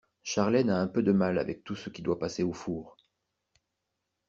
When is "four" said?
2.53-2.97